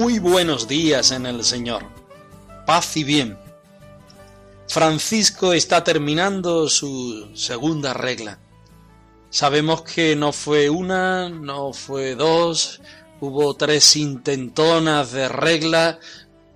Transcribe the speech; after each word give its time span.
Muy 0.00 0.18
buenos 0.18 0.66
días 0.66 1.10
en 1.10 1.26
el 1.26 1.44
Señor. 1.44 1.84
Paz 2.64 2.96
y 2.96 3.04
bien. 3.04 3.38
Francisco 4.66 5.52
está 5.52 5.84
terminando 5.84 6.70
su 6.70 7.30
segunda 7.34 7.92
regla. 7.92 8.38
Sabemos 9.28 9.82
que 9.82 10.16
no 10.16 10.32
fue 10.32 10.70
una, 10.70 11.28
no 11.28 11.74
fue 11.74 12.14
dos, 12.14 12.80
hubo 13.20 13.52
tres 13.56 13.94
intentonas 13.94 15.12
de 15.12 15.28
regla. 15.28 16.00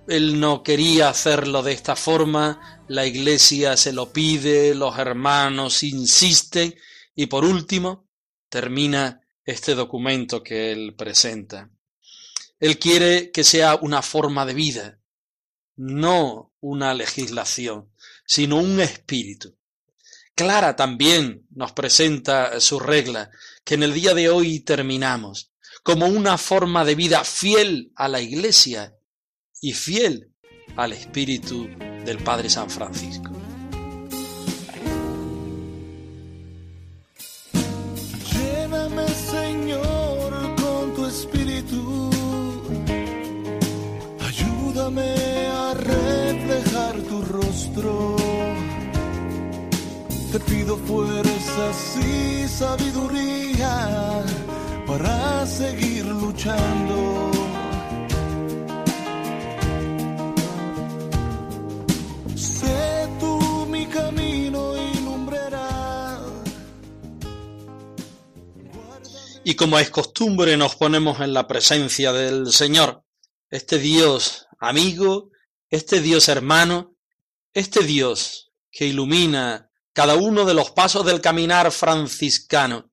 Él 0.07 0.39
no 0.39 0.63
quería 0.63 1.09
hacerlo 1.09 1.61
de 1.61 1.73
esta 1.73 1.95
forma, 1.95 2.81
la 2.87 3.05
iglesia 3.05 3.77
se 3.77 3.93
lo 3.93 4.11
pide, 4.11 4.73
los 4.73 4.97
hermanos 4.97 5.83
insisten 5.83 6.73
y 7.13 7.27
por 7.27 7.45
último 7.45 8.07
termina 8.49 9.21
este 9.43 9.75
documento 9.75 10.41
que 10.41 10.71
él 10.71 10.95
presenta. 10.97 11.69
Él 12.59 12.79
quiere 12.79 13.31
que 13.31 13.43
sea 13.43 13.75
una 13.75 14.01
forma 14.01 14.45
de 14.45 14.53
vida, 14.53 14.99
no 15.75 16.53
una 16.59 16.93
legislación, 16.93 17.91
sino 18.25 18.57
un 18.57 18.79
espíritu. 18.79 19.57
Clara 20.35 20.75
también 20.75 21.45
nos 21.51 21.71
presenta 21.71 22.59
su 22.59 22.79
regla, 22.79 23.31
que 23.63 23.75
en 23.75 23.83
el 23.83 23.93
día 23.93 24.13
de 24.13 24.29
hoy 24.29 24.59
terminamos, 24.59 25.51
como 25.83 26.07
una 26.07 26.37
forma 26.37 26.83
de 26.83 26.95
vida 26.95 27.23
fiel 27.23 27.91
a 27.95 28.07
la 28.07 28.19
Iglesia 28.19 28.95
y 29.61 29.73
fiel 29.73 30.31
al 30.75 30.93
espíritu 30.93 31.69
del 32.05 32.17
Padre 32.17 32.49
San 32.49 32.69
Francisco. 32.69 33.34
Y 50.77 52.47
sabiduría 52.47 54.23
para 54.85 55.45
seguir 55.45 56.05
luchando. 56.05 57.31
Y 69.47 69.53
como 69.53 69.77
es 69.77 69.91
costumbre 69.91 70.57
nos 70.57 70.75
ponemos 70.75 71.19
en 71.19 71.31
la 71.31 71.47
presencia 71.47 72.11
del 72.11 72.51
Señor, 72.51 73.03
este 73.51 73.77
Dios 73.77 74.47
amigo, 74.59 75.29
este 75.69 76.01
Dios 76.01 76.29
hermano, 76.29 76.95
este 77.53 77.83
Dios 77.83 78.51
que 78.71 78.87
ilumina 78.87 79.64
cada 79.95 80.15
uno 80.15 80.43
de 80.43 80.53
los 80.53 80.71
pasos 80.71 81.05
del 81.05 81.21
caminar 81.21 81.71
franciscano, 81.71 82.91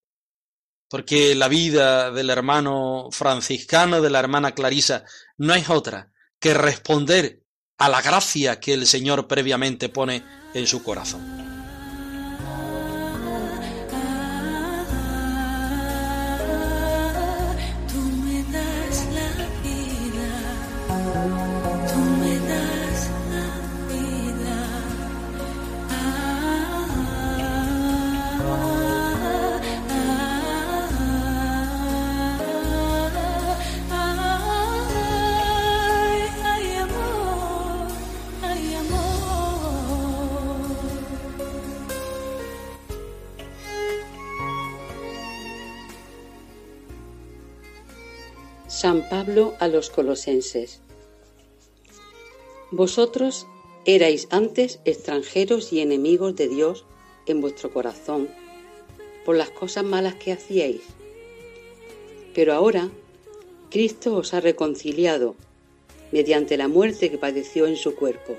porque 0.88 1.34
la 1.34 1.48
vida 1.48 2.12
del 2.12 2.30
hermano 2.30 3.08
franciscano, 3.10 4.00
de 4.00 4.08
la 4.08 4.20
hermana 4.20 4.52
Clarisa, 4.52 5.04
no 5.36 5.52
es 5.52 5.68
otra 5.68 6.12
que 6.38 6.54
responder 6.54 7.42
a 7.78 7.88
la 7.88 8.00
gracia 8.02 8.60
que 8.60 8.74
el 8.74 8.86
Señor 8.86 9.26
previamente 9.26 9.88
pone 9.88 10.22
en 10.54 10.64
su 10.68 10.84
corazón. 10.84 11.41
San 48.82 49.08
Pablo 49.08 49.54
a 49.60 49.68
los 49.68 49.90
colosenses. 49.90 50.80
Vosotros 52.72 53.46
erais 53.84 54.26
antes 54.30 54.80
extranjeros 54.84 55.72
y 55.72 55.78
enemigos 55.78 56.34
de 56.34 56.48
Dios 56.48 56.84
en 57.26 57.40
vuestro 57.40 57.72
corazón 57.72 58.28
por 59.24 59.36
las 59.36 59.50
cosas 59.50 59.84
malas 59.84 60.16
que 60.16 60.32
hacíais. 60.32 60.80
Pero 62.34 62.54
ahora 62.54 62.90
Cristo 63.70 64.16
os 64.16 64.34
ha 64.34 64.40
reconciliado 64.40 65.36
mediante 66.10 66.56
la 66.56 66.66
muerte 66.66 67.08
que 67.08 67.18
padeció 67.18 67.68
en 67.68 67.76
su 67.76 67.94
cuerpo. 67.94 68.34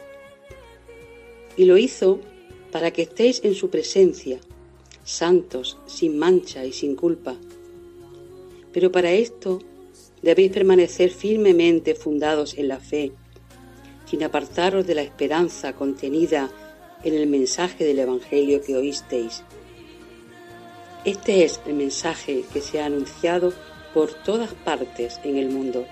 Y 1.56 1.64
lo 1.64 1.78
hizo 1.78 2.20
para 2.70 2.92
que 2.92 3.04
estéis 3.04 3.40
en 3.46 3.56
su 3.56 3.70
presencia, 3.70 4.42
santos, 5.06 5.78
sin 5.86 6.20
mancha 6.20 6.66
y 6.66 6.74
sin 6.74 6.98
culpa. 6.98 7.38
Pero 8.74 8.92
para 8.92 9.14
esto 9.14 9.60
debéis 10.24 10.52
permanecer 10.52 11.12
firmemente 11.12 11.94
fundados 11.94 12.58
en 12.58 12.70
la 12.70 12.80
fe, 12.80 13.12
sin 14.06 14.24
apartaros 14.24 14.88
de 14.88 14.96
la 14.96 15.04
esperanza 15.04 15.74
contenida 15.74 16.50
en 17.04 17.14
el 17.14 17.28
mensaje 17.28 17.84
del 17.84 18.00
Evangelio 18.00 18.62
que 18.62 18.76
oísteis. 18.76 19.44
Este 21.06 21.44
es 21.44 21.60
el 21.68 21.74
mensaje 21.74 22.46
que 22.54 22.62
se 22.62 22.82
ha 22.82 22.86
anunciado 22.86 23.54
por 23.94 24.14
todas 24.14 24.54
partes 24.54 25.20
en 25.24 25.38
el 25.38 25.50
mundo 25.50 25.86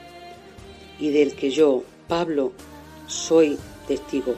y 0.97 1.09
del 1.11 1.35
que 1.35 1.49
yo, 1.49 1.83
Pablo, 2.07 2.53
soy 3.07 3.57
testigo. 3.87 4.35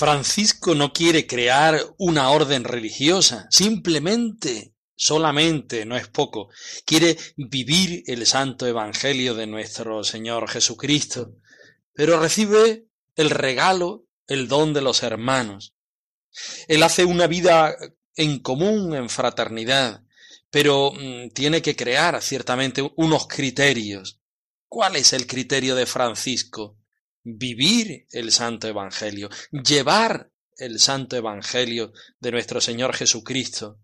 Francisco 0.00 0.74
no 0.74 0.94
quiere 0.94 1.26
crear 1.26 1.78
una 1.98 2.30
orden 2.30 2.64
religiosa, 2.64 3.46
simplemente 3.50 4.72
solamente, 4.96 5.84
no 5.84 5.94
es 5.94 6.08
poco, 6.08 6.48
quiere 6.86 7.18
vivir 7.36 8.02
el 8.06 8.24
santo 8.24 8.66
evangelio 8.66 9.34
de 9.34 9.46
nuestro 9.46 10.02
Señor 10.02 10.48
Jesucristo, 10.48 11.34
pero 11.92 12.18
recibe 12.18 12.86
el 13.14 13.28
regalo, 13.28 14.06
el 14.26 14.48
don 14.48 14.72
de 14.72 14.80
los 14.80 15.02
hermanos. 15.02 15.74
Él 16.66 16.82
hace 16.82 17.04
una 17.04 17.26
vida 17.26 17.76
en 18.16 18.38
común, 18.38 18.94
en 18.94 19.10
fraternidad, 19.10 20.02
pero 20.48 20.92
mm, 20.92 21.28
tiene 21.34 21.60
que 21.60 21.76
crear 21.76 22.22
ciertamente 22.22 22.90
unos 22.96 23.28
criterios. 23.28 24.18
¿Cuál 24.66 24.96
es 24.96 25.12
el 25.12 25.26
criterio 25.26 25.74
de 25.74 25.84
Francisco? 25.84 26.79
Vivir 27.22 28.06
el 28.12 28.32
santo 28.32 28.68
evangelio, 28.68 29.28
llevar 29.50 30.30
el 30.56 30.78
santo 30.78 31.16
evangelio 31.16 31.92
de 32.18 32.30
nuestro 32.30 32.60
Señor 32.60 32.94
Jesucristo. 32.94 33.78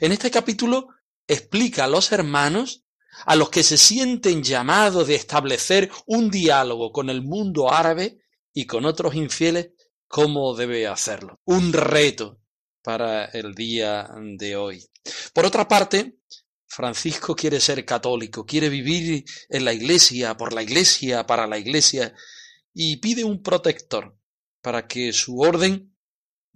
En 0.00 0.12
este 0.12 0.30
capítulo 0.30 0.88
explica 1.26 1.84
a 1.84 1.88
los 1.88 2.12
hermanos 2.12 2.84
a 3.26 3.36
los 3.36 3.50
que 3.50 3.62
se 3.62 3.76
sienten 3.76 4.42
llamados 4.42 5.06
de 5.06 5.14
establecer 5.14 5.90
un 6.06 6.30
diálogo 6.30 6.92
con 6.92 7.10
el 7.10 7.22
mundo 7.22 7.72
árabe 7.72 8.18
y 8.52 8.66
con 8.66 8.84
otros 8.86 9.14
infieles, 9.14 9.70
cómo 10.08 10.54
debe 10.54 10.86
hacerlo. 10.86 11.40
Un 11.44 11.72
reto 11.72 12.40
para 12.82 13.26
el 13.26 13.54
día 13.54 14.08
de 14.36 14.56
hoy. 14.56 14.84
Por 15.32 15.46
otra 15.46 15.68
parte, 15.68 16.16
Francisco 16.66 17.36
quiere 17.36 17.60
ser 17.60 17.84
católico, 17.84 18.44
quiere 18.46 18.68
vivir 18.68 19.24
en 19.48 19.64
la 19.64 19.72
iglesia, 19.72 20.36
por 20.36 20.52
la 20.52 20.62
iglesia, 20.62 21.26
para 21.26 21.46
la 21.46 21.58
iglesia, 21.58 22.14
y 22.74 22.96
pide 22.96 23.24
un 23.24 23.42
protector 23.42 24.16
para 24.60 24.86
que 24.86 25.12
su 25.12 25.40
orden 25.40 25.94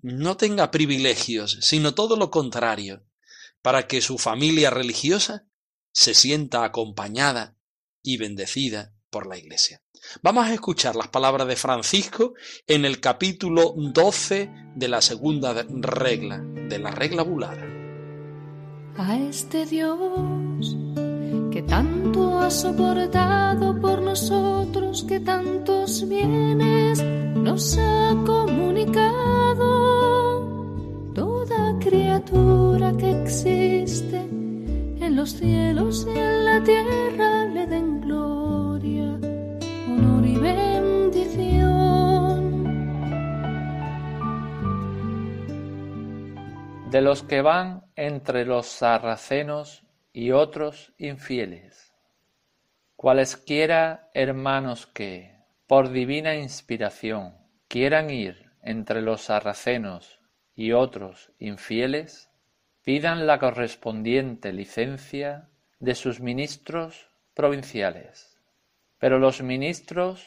no 0.03 0.37
tenga 0.37 0.71
privilegios, 0.71 1.59
sino 1.63 1.95
todo 1.95 2.17
lo 2.17 2.31
contrario, 2.31 3.05
para 3.63 3.87
que 3.87 4.01
su 4.01 4.19
familia 4.19 4.71
religiosa 4.71 5.47
se 5.93 6.15
sienta 6.15 6.65
acompañada 6.65 7.57
y 8.03 8.19
bendecida 8.19 8.95
por 9.11 9.27
la 9.27 9.39
iglesia. 9.39 9.83
Vamos 10.23 10.47
a 10.47 10.55
escuchar 10.55 10.95
las 10.95 11.09
palabras 11.09 11.49
de 11.49 11.57
Francisco 11.57 12.35
en 12.67 12.85
el 12.85 13.01
capítulo 13.01 13.75
12 13.77 14.51
de 14.77 14.89
la 14.89 15.01
segunda 15.01 15.65
regla, 15.69 16.39
de 16.39 16.79
la 16.79 16.91
regla 16.91 17.23
bulada. 17.23 17.67
A 18.99 19.19
este 19.19 19.67
Dios 19.67 20.77
soportado 22.51 23.81
por 23.81 24.01
nosotros, 24.03 25.05
que 25.05 25.21
tantos 25.21 26.09
bienes 26.09 27.03
nos 27.35 27.77
ha 27.79 28.15
comunicado, 28.25 29.63
toda 31.15 31.79
criatura 31.79 32.93
que 32.97 33.23
existe 33.23 34.19
en 34.19 35.17
los 35.17 35.31
cielos 35.31 36.07
y 36.13 36.19
en 36.19 36.45
la 36.45 36.63
tierra 36.63 37.45
le 37.47 37.67
den 37.67 38.01
gloria, 38.01 39.19
honor 39.89 40.27
y 40.27 40.37
bendición. 40.37 41.77
de 46.91 47.03
los 47.03 47.23
que 47.25 47.43
van 47.43 47.85
entre 47.97 48.45
los 48.47 48.67
sarracenos 48.67 49.83
y 50.13 50.31
otros 50.31 50.95
infieles. 50.97 51.75
Cualesquiera 52.97 54.11
hermanos 54.15 54.87
que, 54.87 55.37
por 55.67 55.91
divina 55.91 56.35
inspiración, 56.35 57.37
quieran 57.69 58.09
ir 58.09 58.53
entre 58.63 59.03
los 59.03 59.21
sarracenos 59.21 60.19
y 60.55 60.73
otros 60.73 61.31
infieles, 61.39 62.31
pidan 62.83 63.27
la 63.27 63.39
correspondiente 63.39 64.51
licencia 64.51 65.51
de 65.79 65.95
sus 65.95 66.21
ministros 66.21 67.11
provinciales. 67.35 68.41
Pero 68.99 69.19
los 69.19 69.43
ministros 69.43 70.25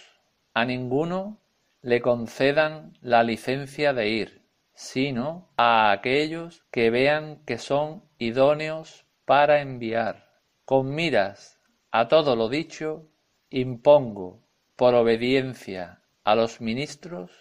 a 0.53 0.63
ninguno 0.63 1.41
le 1.81 2.01
concedan 2.01 2.93
la 3.01 3.23
licencia 3.23 3.93
de 3.93 4.09
ir, 4.09 4.45
sino 4.75 5.49
a 5.57 5.91
aquellos 5.91 6.63
que 6.69 6.91
vean 6.91 7.43
que 7.45 7.57
son 7.57 8.03
idóneos 8.19 9.07
para 9.25 9.59
enviar. 9.61 10.29
Con 10.65 10.93
miras 10.93 11.58
a 11.91 12.07
todo 12.07 12.35
lo 12.35 12.49
dicho, 12.49 13.07
impongo, 13.49 14.41
por 14.75 14.93
obediencia 14.95 16.01
a 16.23 16.35
los 16.35 16.61
ministros, 16.61 17.31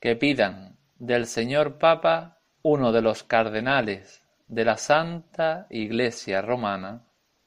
que 0.00 0.16
pidan 0.16 0.76
del 0.98 1.26
señor 1.26 1.78
Papa, 1.78 2.38
uno 2.62 2.92
de 2.92 3.02
los 3.02 3.22
cardenales 3.22 4.22
de 4.48 4.64
la 4.64 4.76
Santa 4.76 5.66
Iglesia 5.70 6.40
Romana, 6.42 7.04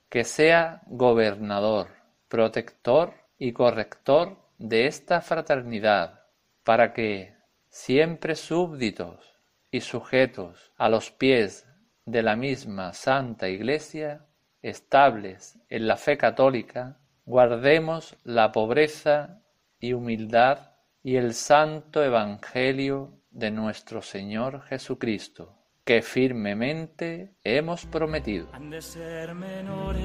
que 0.10 0.24
sea 0.24 0.82
gobernador, 0.88 1.90
protector 2.28 3.14
y 3.38 3.54
corrector 3.54 4.38
de 4.58 4.88
esta 4.88 5.22
fraternidad, 5.22 6.26
para 6.64 6.94
que, 6.94 7.36
siempre 7.70 8.36
súbditos 8.36 9.36
y 9.72 9.82
sujetos 9.82 10.72
a 10.78 10.90
los 10.90 11.12
pies 11.12 11.68
de 12.06 12.24
la 12.24 12.36
misma 12.36 12.94
Santa 12.94 13.48
Iglesia, 13.48 14.26
estables 14.62 15.58
en 15.70 15.88
la 15.88 15.98
fe 15.98 16.18
católica, 16.18 16.98
guardemos 17.26 18.18
la 18.24 18.52
pobreza 18.52 19.42
y 19.80 19.94
humildad 19.94 20.72
y 21.04 21.16
el 21.16 21.34
santo 21.34 22.04
Evangelio 22.04 23.20
de 23.32 23.52
nuestro 23.52 24.02
Señor 24.02 24.64
Jesucristo, 24.64 25.56
que 25.86 26.02
firmemente 26.02 27.36
hemos 27.44 27.86
prometido. 27.86 28.48
Han 28.54 28.70
de 28.70 28.82
ser 28.82 29.34
menores. 29.34 30.04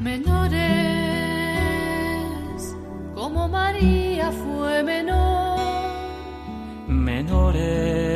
Menores, 0.00 0.56
como 3.14 3.48
María 3.48 4.32
fue 4.32 4.82
menor. 4.82 5.46
menores, 6.88 8.15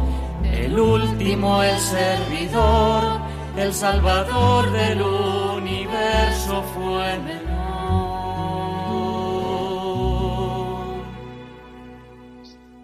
el 0.53 0.79
último, 0.79 1.63
el 1.63 1.79
servidor, 1.79 3.21
el 3.57 3.73
salvador 3.73 4.71
del 4.71 5.01
universo 5.01 6.63
fue. 6.73 7.01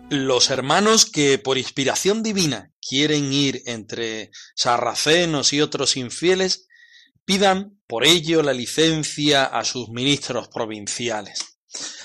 Los 0.10 0.50
hermanos 0.50 1.06
que 1.06 1.38
por 1.38 1.58
inspiración 1.58 2.24
divina 2.24 2.72
quieren 2.82 3.34
ir 3.34 3.62
entre 3.66 4.32
sarracenos 4.56 5.52
y 5.52 5.60
otros 5.60 5.98
infieles, 5.98 6.68
pidan 7.26 7.78
por 7.88 8.06
ello 8.06 8.42
la 8.42 8.54
licencia 8.54 9.44
a 9.44 9.66
sus 9.66 9.90
ministros 9.90 10.48
provinciales. 10.48 11.60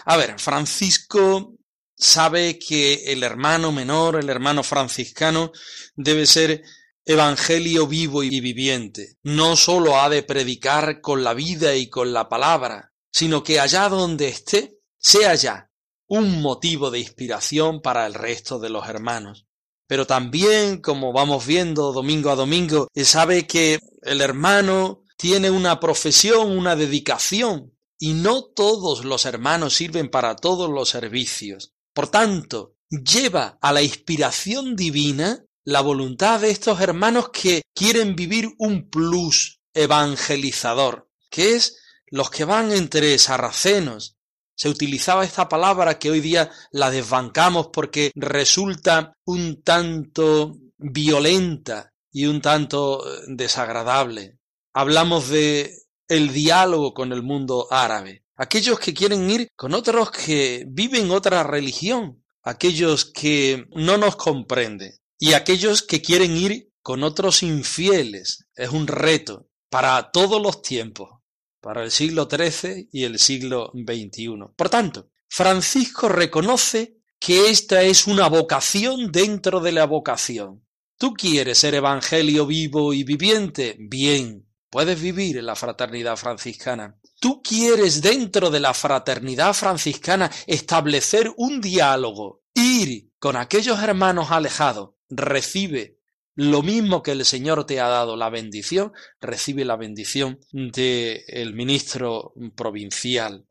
A 0.05 0.17
ver, 0.17 0.41
Francisco 0.41 1.55
sabe 2.03 2.59
que 2.59 3.13
el 3.13 3.23
hermano 3.23 3.71
menor, 3.71 4.17
el 4.17 4.29
hermano 4.29 4.63
franciscano, 4.63 5.53
debe 5.95 6.27
ser 6.27 6.63
evangelio 7.05 7.87
vivo 7.87 8.23
y 8.23 8.41
viviente. 8.41 9.17
No 9.23 9.57
sólo 9.57 10.01
ha 10.01 10.09
de 10.09 10.23
predicar 10.23 11.01
con 11.01 11.23
la 11.23 11.33
vida 11.33 11.77
y 11.77 11.89
con 11.89 12.13
la 12.13 12.29
palabra, 12.29 12.93
sino 13.13 13.43
que 13.43 13.61
allá 13.61 13.89
donde 13.89 14.29
esté, 14.29 14.79
sea 14.99 15.35
ya 15.35 15.71
un 16.09 16.43
motivo 16.43 16.91
de 16.91 16.99
inspiración 16.99 17.81
para 17.81 18.07
el 18.07 18.15
resto 18.15 18.59
de 18.59 18.71
los 18.71 18.89
hermanos. 18.89 19.47
Pero 19.87 20.07
también, 20.07 20.81
como 20.81 21.13
vamos 21.13 21.47
viendo 21.47 21.93
domingo 21.93 22.31
a 22.31 22.37
domingo, 22.37 22.89
sabe 22.95 23.47
que 23.47 23.79
el 24.03 24.21
hermano 24.21 25.05
tiene 25.17 25.51
una 25.51 25.79
profesión, 25.79 26.51
una 26.57 26.75
dedicación, 26.77 27.73
y 27.99 28.15
no 28.15 28.43
todos 28.43 29.05
los 29.05 29.25
hermanos 29.25 29.75
sirven 29.75 30.11
para 30.11 30.35
todos 30.35 30.69
los 30.69 30.89
servicios. 30.89 31.73
Por 31.93 32.09
tanto, 32.09 32.77
lleva 32.91 33.59
a 33.61 33.73
la 33.73 33.83
inspiración 33.83 34.77
divina 34.77 35.45
la 35.65 35.81
voluntad 35.81 36.41
de 36.41 36.51
estos 36.51 36.81
hermanos 36.81 37.31
que 37.31 37.63
quieren 37.75 38.17
vivir 38.17 38.51
un 38.59 38.89
plus 38.91 39.61
evangelizador, 39.75 41.09
que 41.31 41.55
es 41.55 41.79
los 42.07 42.31
que 42.31 42.45
van 42.45 42.73
entre 42.73 43.17
sarracenos. 43.19 44.17
Se 44.55 44.69
utilizaba 44.69 45.25
esta 45.25 45.49
palabra 45.49 45.99
que 45.99 46.11
hoy 46.11 46.21
día 46.21 46.51
la 46.71 46.91
desbancamos 46.91 47.69
porque 47.73 48.11
resulta 48.15 49.15
un 49.25 49.63
tanto 49.63 50.57
violenta, 50.79 51.93
y 52.13 52.27
un 52.27 52.41
tanto 52.41 53.03
desagradable. 53.27 54.39
Hablamos 54.75 55.29
de 55.29 55.75
el 56.09 56.33
diálogo 56.33 56.93
con 56.93 57.13
el 57.13 57.23
mundo 57.23 57.67
árabe, 57.71 58.22
aquellos 58.43 58.81
que 58.81 58.93
quieren 58.93 59.31
ir 59.31 59.53
con 59.55 59.73
otros 59.73 60.11
que 60.11 60.65
viven 60.67 61.13
otra 61.13 61.45
religión, 61.45 62.25
aquellos 62.43 63.05
que 63.05 63.67
no 63.77 63.99
nos 63.99 64.17
comprenden 64.17 64.95
y 65.17 65.35
aquellos 65.35 65.83
que 65.83 66.03
quieren 66.03 66.37
ir 66.37 66.69
con 66.83 67.05
otros 67.05 67.45
infieles. 67.45 68.47
Es 68.57 68.71
un 68.71 68.89
reto 68.89 69.49
para 69.71 70.11
todos 70.11 70.43
los 70.43 70.61
tiempos, 70.61 71.21
para 71.61 71.85
el 71.85 71.93
siglo 71.93 72.29
XIII 72.29 72.89
y 72.91 73.05
el 73.05 73.21
siglo 73.21 73.71
XXI. 73.75 74.31
Por 74.57 74.69
tanto, 74.69 75.11
Francisco 75.29 76.09
reconoce 76.09 76.97
que 77.21 77.49
esta 77.49 77.85
es 77.85 78.09
una 78.09 78.29
vocación 78.29 79.13
dentro 79.13 79.61
de 79.61 79.71
la 79.71 79.87
vocación. 79.87 80.67
¿Tú 80.99 81.15
quieres 81.15 81.59
ser 81.59 81.77
evangelio 81.77 82.45
vivo 82.45 82.93
y 82.93 83.05
viviente? 83.05 83.77
Bien, 83.79 84.45
puedes 84.73 85.01
vivir 85.01 85.37
en 85.37 85.47
la 85.47 85.55
fraternidad 85.55 86.17
franciscana. 86.17 86.97
¿Tú 87.21 87.43
quieres 87.43 88.01
dentro 88.01 88.51
de 88.51 88.59
la 88.59 88.73
fraternidad 88.73 89.53
franciscana 89.53 90.31
establecer 90.47 91.31
un 91.37 91.61
diálogo, 91.61 92.43
ir 92.55 93.11
con 93.19 93.37
aquellos 93.37 93.79
hermanos 93.81 94.31
alejados? 94.31 94.95
Recibe 95.11 95.99
lo 96.35 96.63
mismo 96.63 97.03
que 97.03 97.13
el 97.13 97.27
Señor 97.27 97.67
te 97.67 97.79
ha 97.79 97.89
dado 97.89 98.17
la 98.17 98.31
bendición, 98.31 98.93
recibe 99.21 99.67
la 99.67 99.77
bendición 99.77 100.41
del 100.51 101.53
ministro 101.55 102.33
provincial 102.57 103.47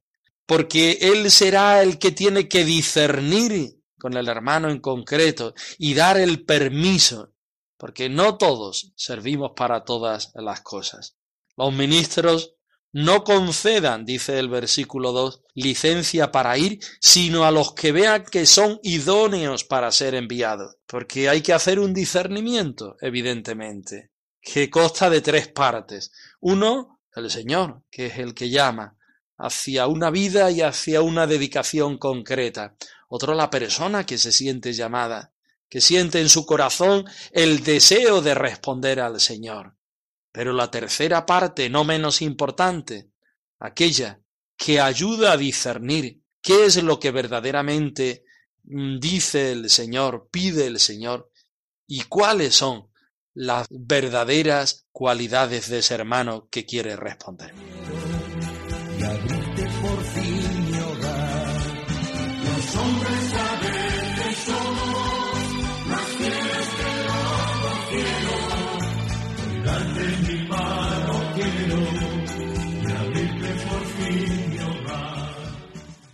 porque 0.52 0.98
Él 1.00 1.32
será 1.32 1.82
el 1.82 1.98
que 1.98 2.12
tiene 2.12 2.50
que 2.50 2.66
discernir 2.66 3.78
con 3.98 4.18
el 4.18 4.28
hermano 4.28 4.70
en 4.70 4.80
concreto 4.82 5.54
y 5.78 5.94
dar 5.94 6.18
el 6.18 6.44
permiso, 6.44 7.31
porque 7.82 8.10
no 8.10 8.38
todos 8.38 8.94
servimos 8.96 9.54
para 9.56 9.86
todas 9.86 10.34
las 10.36 10.62
cosas. 10.62 11.18
Los 11.58 11.74
ministros 11.74 12.54
no 12.92 13.24
concedan, 13.24 14.06
dice 14.06 14.38
el 14.38 14.50
versículo 14.50 15.12
2, 15.12 15.42
licencia 15.56 16.32
para 16.32 16.56
ir, 16.60 16.78
sino 17.00 17.44
a 17.44 17.50
los 17.50 17.74
que 17.74 17.92
vean 17.92 18.24
que 18.24 18.46
son 18.46 18.80
idóneos 18.84 19.64
para 19.64 19.92
ser 19.92 20.14
enviados, 20.14 20.76
porque 20.86 21.28
hay 21.28 21.42
que 21.42 21.54
hacer 21.54 21.80
un 21.80 21.92
discernimiento, 21.92 22.98
evidentemente, 23.02 24.12
que 24.40 24.70
consta 24.70 25.10
de 25.10 25.22
tres 25.22 25.48
partes. 25.48 26.12
Uno, 26.40 27.00
el 27.16 27.32
Señor, 27.32 27.82
que 27.90 28.06
es 28.06 28.20
el 28.20 28.36
que 28.36 28.52
llama 28.52 28.96
hacia 29.40 29.88
una 29.88 30.12
vida 30.12 30.52
y 30.52 30.62
hacia 30.62 31.02
una 31.02 31.26
dedicación 31.26 31.98
concreta. 31.98 32.76
Otro 33.08 33.34
la 33.34 33.50
persona 33.50 34.06
que 34.06 34.20
se 34.20 34.32
siente 34.32 34.72
llamada, 34.72 35.31
que 35.72 35.80
siente 35.80 36.20
en 36.20 36.28
su 36.28 36.46
corazón 36.46 37.06
el 37.32 37.64
deseo 37.64 38.22
de 38.22 38.36
responder 38.36 39.00
al 39.00 39.22
Señor. 39.22 39.78
Pero 40.34 40.52
la 40.52 40.70
tercera 40.70 41.26
parte, 41.26 41.70
no 41.70 41.86
menos 41.86 42.22
importante, 42.22 43.10
aquella 43.58 44.20
que 44.58 44.82
ayuda 44.82 45.32
a 45.32 45.38
discernir 45.38 46.20
qué 46.42 46.66
es 46.66 46.84
lo 46.84 47.00
que 47.00 47.12
verdaderamente 47.12 48.26
mm, 48.66 49.00
dice 49.00 49.54
el 49.54 49.70
Señor, 49.70 50.28
pide 50.30 50.68
el 50.68 50.78
Señor, 50.78 51.32
y 51.88 52.02
cuáles 52.02 52.54
son 52.56 52.90
las 53.34 53.66
verdaderas 53.70 54.88
cualidades 54.92 55.70
de 55.70 55.80
ese 55.80 55.94
hermano 55.94 56.50
que 56.52 56.66
quiere 56.66 56.98
responder. 56.98 57.54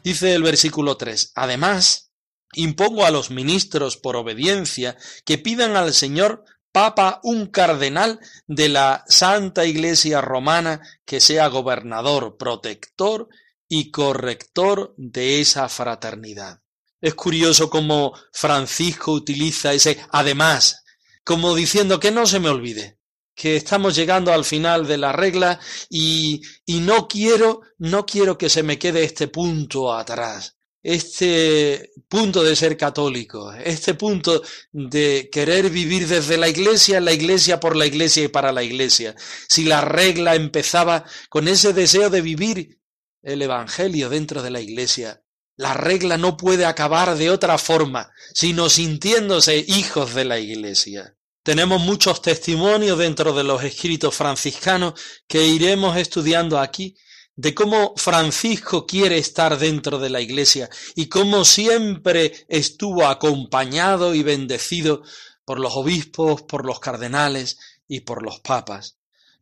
Dice 0.07 0.33
el 0.33 0.41
versículo 0.41 0.95
3, 0.95 1.33
además, 1.35 2.13
impongo 2.53 3.05
a 3.05 3.11
los 3.11 3.29
ministros 3.29 3.97
por 3.97 4.15
obediencia 4.15 4.95
que 5.25 5.37
pidan 5.37 5.75
al 5.75 5.93
Señor 5.93 6.45
Papa 6.71 7.19
un 7.23 7.47
cardenal 7.47 8.17
de 8.47 8.69
la 8.69 9.03
Santa 9.09 9.65
Iglesia 9.65 10.21
Romana 10.21 10.79
que 11.03 11.19
sea 11.19 11.49
gobernador, 11.49 12.37
protector 12.37 13.27
y 13.67 13.91
corrector 13.91 14.93
de 14.95 15.41
esa 15.41 15.67
fraternidad. 15.67 16.61
Es 17.01 17.13
curioso 17.13 17.69
cómo 17.69 18.13
Francisco 18.31 19.11
utiliza 19.11 19.73
ese 19.73 19.99
además, 20.11 20.85
como 21.25 21.53
diciendo 21.53 21.99
que 21.99 22.11
no 22.11 22.25
se 22.27 22.39
me 22.39 22.47
olvide, 22.47 22.96
que 23.37 23.55
estamos 23.55 23.95
llegando 23.95 24.33
al 24.33 24.43
final 24.43 24.85
de 24.85 24.97
la 24.97 25.13
regla 25.13 25.59
y, 25.89 26.41
y 26.65 26.81
no 26.81 27.07
quiero, 27.07 27.61
no 27.77 28.05
quiero 28.05 28.37
que 28.37 28.49
se 28.49 28.63
me 28.63 28.77
quede 28.77 29.03
este 29.03 29.29
punto 29.29 29.93
atrás 29.93 30.57
este 30.87 31.91
punto 32.07 32.45
de 32.45 32.55
ser 32.55 32.77
católico, 32.77 33.51
este 33.51 33.93
punto 33.95 34.41
de 34.71 35.27
querer 35.29 35.69
vivir 35.69 36.07
desde 36.07 36.37
la 36.37 36.47
iglesia, 36.47 37.01
la 37.01 37.11
iglesia 37.11 37.59
por 37.59 37.75
la 37.75 37.85
iglesia 37.85 38.23
y 38.23 38.27
para 38.29 38.53
la 38.53 38.63
iglesia. 38.63 39.13
Si 39.49 39.65
la 39.65 39.81
regla 39.81 40.35
empezaba 40.35 41.03
con 41.27 41.49
ese 41.49 41.73
deseo 41.73 42.09
de 42.09 42.21
vivir 42.21 42.79
el 43.21 43.41
Evangelio 43.41 44.07
dentro 44.07 44.41
de 44.41 44.49
la 44.49 44.61
iglesia, 44.61 45.21
la 45.57 45.73
regla 45.73 46.17
no 46.17 46.37
puede 46.37 46.63
acabar 46.63 47.17
de 47.17 47.31
otra 47.31 47.57
forma, 47.57 48.09
sino 48.33 48.69
sintiéndose 48.69 49.65
hijos 49.67 50.13
de 50.13 50.23
la 50.23 50.39
iglesia. 50.39 51.16
Tenemos 51.47 51.81
muchos 51.81 52.21
testimonios 52.21 52.97
dentro 52.97 53.31
de 53.31 53.45
los 53.45 53.63
escritos 53.63 54.13
franciscanos 54.13 54.99
que 55.29 55.47
iremos 55.47 55.95
estudiando 55.95 56.59
aquí 56.59 56.97
de 57.37 57.55
cómo 57.55 57.93
Francisco 57.95 58.85
quiere 58.85 59.17
estar 59.17 59.57
dentro 59.57 59.97
de 59.97 60.09
la 60.09 60.19
iglesia 60.19 60.69
y 60.93 61.07
cómo 61.07 61.45
siempre 61.45 62.45
estuvo 62.49 63.07
acompañado 63.07 64.13
y 64.13 64.23
bendecido 64.23 65.03
por 65.45 65.61
los 65.61 65.73
obispos, 65.77 66.41
por 66.41 66.65
los 66.65 66.81
cardenales 66.81 67.57
y 67.87 68.01
por 68.01 68.23
los 68.23 68.41
papas. 68.41 68.97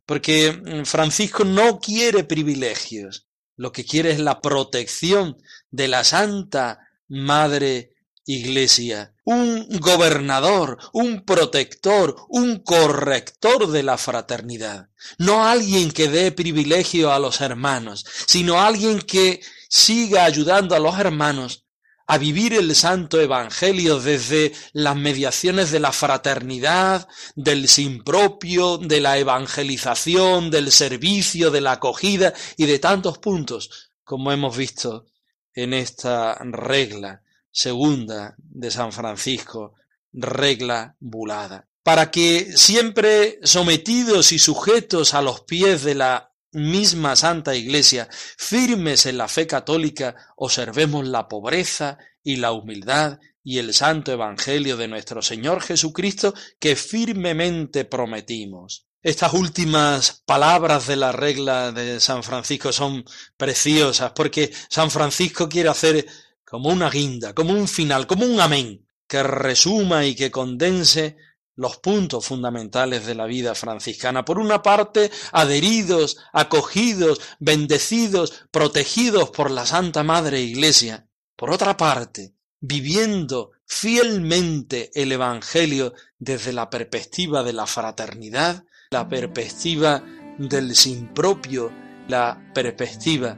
Porque 0.06 0.84
Francisco 0.84 1.44
no 1.44 1.80
quiere 1.80 2.22
privilegios, 2.22 3.26
lo 3.56 3.72
que 3.72 3.84
quiere 3.84 4.12
es 4.12 4.20
la 4.20 4.40
protección 4.40 5.38
de 5.72 5.88
la 5.88 6.04
Santa 6.04 6.78
Madre 7.08 7.94
iglesia, 8.26 9.15
un 9.26 9.66
gobernador, 9.80 10.78
un 10.92 11.24
protector, 11.24 12.14
un 12.28 12.60
corrector 12.60 13.66
de 13.66 13.82
la 13.82 13.98
fraternidad. 13.98 14.88
No 15.18 15.44
alguien 15.44 15.90
que 15.90 16.08
dé 16.08 16.30
privilegio 16.30 17.12
a 17.12 17.18
los 17.18 17.40
hermanos, 17.40 18.06
sino 18.26 18.60
alguien 18.60 19.00
que 19.00 19.40
siga 19.68 20.24
ayudando 20.24 20.76
a 20.76 20.78
los 20.78 20.96
hermanos 21.00 21.64
a 22.06 22.18
vivir 22.18 22.54
el 22.54 22.76
santo 22.76 23.20
evangelio 23.20 23.98
desde 23.98 24.52
las 24.72 24.94
mediaciones 24.94 25.72
de 25.72 25.80
la 25.80 25.90
fraternidad, 25.90 27.08
del 27.34 27.66
sin 27.66 28.04
propio, 28.04 28.78
de 28.78 29.00
la 29.00 29.18
evangelización, 29.18 30.52
del 30.52 30.70
servicio, 30.70 31.50
de 31.50 31.62
la 31.62 31.72
acogida 31.72 32.32
y 32.56 32.66
de 32.66 32.78
tantos 32.78 33.18
puntos, 33.18 33.90
como 34.04 34.30
hemos 34.30 34.56
visto 34.56 35.06
en 35.52 35.74
esta 35.74 36.38
regla 36.44 37.24
segunda 37.56 38.34
de 38.36 38.70
San 38.70 38.92
Francisco, 38.92 39.72
regla 40.12 40.94
bulada, 41.00 41.66
para 41.82 42.10
que 42.10 42.52
siempre 42.54 43.38
sometidos 43.44 44.32
y 44.32 44.38
sujetos 44.38 45.14
a 45.14 45.22
los 45.22 45.40
pies 45.40 45.82
de 45.82 45.94
la 45.94 46.34
misma 46.52 47.16
Santa 47.16 47.54
Iglesia, 47.54 48.10
firmes 48.36 49.06
en 49.06 49.16
la 49.16 49.26
fe 49.26 49.46
católica, 49.46 50.14
observemos 50.36 51.06
la 51.06 51.28
pobreza 51.28 51.96
y 52.22 52.36
la 52.36 52.52
humildad 52.52 53.20
y 53.42 53.56
el 53.56 53.72
santo 53.72 54.12
Evangelio 54.12 54.76
de 54.76 54.88
nuestro 54.88 55.22
Señor 55.22 55.62
Jesucristo 55.62 56.34
que 56.60 56.76
firmemente 56.76 57.86
prometimos. 57.86 58.86
Estas 59.02 59.32
últimas 59.32 60.22
palabras 60.26 60.86
de 60.88 60.96
la 60.96 61.12
regla 61.12 61.72
de 61.72 62.00
San 62.00 62.22
Francisco 62.22 62.70
son 62.72 63.04
preciosas 63.36 64.12
porque 64.12 64.52
San 64.68 64.90
Francisco 64.90 65.48
quiere 65.48 65.68
hacer 65.70 66.06
como 66.46 66.70
una 66.70 66.88
guinda, 66.88 67.34
como 67.34 67.52
un 67.52 67.68
final, 67.68 68.06
como 68.06 68.24
un 68.24 68.40
amén, 68.40 68.86
que 69.06 69.22
resuma 69.22 70.06
y 70.06 70.14
que 70.14 70.30
condense 70.30 71.16
los 71.56 71.78
puntos 71.78 72.24
fundamentales 72.26 73.04
de 73.06 73.14
la 73.14 73.26
vida 73.26 73.54
franciscana. 73.54 74.24
Por 74.24 74.38
una 74.38 74.62
parte, 74.62 75.10
adheridos, 75.32 76.18
acogidos, 76.32 77.20
bendecidos, 77.40 78.44
protegidos 78.50 79.30
por 79.30 79.50
la 79.50 79.66
Santa 79.66 80.02
Madre 80.02 80.40
Iglesia. 80.40 81.08
Por 81.34 81.50
otra 81.50 81.76
parte, 81.76 82.34
viviendo 82.60 83.52
fielmente 83.64 84.90
el 84.94 85.12
Evangelio 85.12 85.94
desde 86.18 86.52
la 86.52 86.70
perspectiva 86.70 87.42
de 87.42 87.54
la 87.54 87.66
fraternidad, 87.66 88.64
la 88.90 89.08
perspectiva 89.08 90.02
del 90.38 90.76
sin 90.76 91.12
propio, 91.12 91.72
la 92.08 92.52
perspectiva 92.54 93.36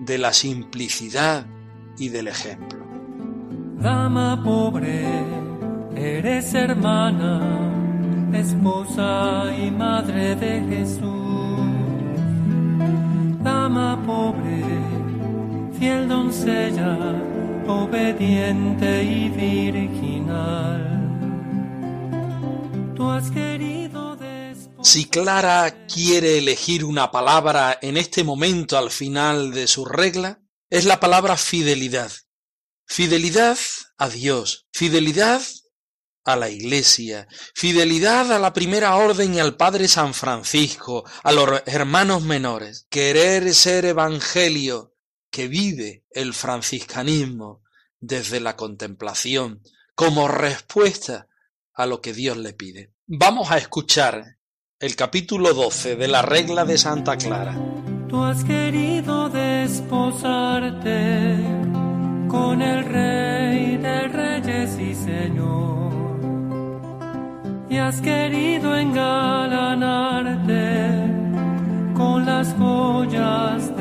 de 0.00 0.18
la 0.18 0.32
simplicidad, 0.32 1.46
y 1.98 2.08
del 2.08 2.28
ejemplo. 2.28 2.78
Dama 3.78 4.42
pobre, 4.42 5.04
eres 5.94 6.54
hermana 6.54 7.40
esposa 8.32 9.54
y 9.56 9.70
madre 9.70 10.36
de 10.36 10.60
Jesús, 10.68 11.00
dama 13.42 14.02
pobre, 14.04 14.62
fiel 15.78 16.08
doncella, 16.08 16.98
obediente 17.66 19.04
y 19.04 19.28
virginal. 19.30 20.82
Tú 22.94 23.10
has 23.10 23.30
querido 23.30 24.06
si 24.86 25.06
Clara 25.06 25.86
quiere 25.92 26.38
elegir 26.38 26.84
una 26.84 27.10
palabra 27.10 27.76
en 27.82 27.96
este 27.96 28.22
momento 28.22 28.78
al 28.78 28.92
final 28.92 29.52
de 29.52 29.66
su 29.66 29.84
regla, 29.84 30.38
es 30.70 30.84
la 30.84 31.00
palabra 31.00 31.36
fidelidad. 31.36 32.10
Fidelidad 32.86 33.58
a 33.98 34.08
Dios, 34.08 34.66
fidelidad 34.72 35.42
a 36.24 36.36
la 36.36 36.50
Iglesia, 36.50 37.28
fidelidad 37.54 38.32
a 38.32 38.38
la 38.38 38.52
primera 38.52 38.96
orden 38.96 39.34
y 39.34 39.40
al 39.40 39.56
Padre 39.56 39.88
San 39.88 40.14
Francisco, 40.14 41.04
a 41.22 41.32
los 41.32 41.62
hermanos 41.66 42.22
menores, 42.22 42.86
querer 42.90 43.54
ser 43.54 43.84
evangelio 43.84 44.94
que 45.30 45.48
vive 45.48 46.04
el 46.10 46.34
franciscanismo 46.34 47.62
desde 48.00 48.40
la 48.40 48.56
contemplación 48.56 49.62
como 49.94 50.28
respuesta 50.28 51.28
a 51.74 51.86
lo 51.86 52.00
que 52.00 52.12
Dios 52.12 52.36
le 52.36 52.52
pide. 52.52 52.92
Vamos 53.06 53.50
a 53.50 53.58
escuchar 53.58 54.38
el 54.78 54.96
capítulo 54.96 55.54
12 55.54 55.96
de 55.96 56.08
la 56.08 56.22
regla 56.22 56.64
de 56.64 56.78
Santa 56.78 57.16
Clara. 57.16 57.56
Tú 58.16 58.24
has 58.24 58.42
querido 58.44 59.28
desposarte 59.28 61.36
con 62.28 62.62
el 62.62 62.82
Rey 62.86 63.76
de 63.76 64.08
Reyes 64.08 64.78
y 64.78 64.94
Señor, 64.94 65.92
y 67.68 67.76
has 67.76 68.00
querido 68.00 68.74
engalanarte 68.74 70.88
con 71.94 72.24
las 72.24 72.54
joyas 72.54 73.75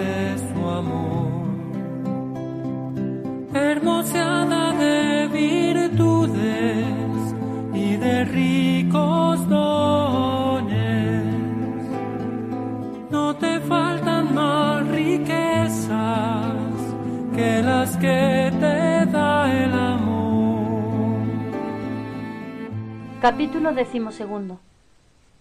Capítulo 23.28 23.74
decimosegundo. 23.74 24.60